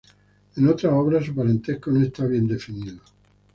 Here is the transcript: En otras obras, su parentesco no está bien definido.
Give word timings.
En 0.55 0.67
otras 0.67 0.91
obras, 0.93 1.27
su 1.27 1.35
parentesco 1.35 1.91
no 1.91 2.01
está 2.01 2.25
bien 2.25 2.47
definido. 2.47 2.97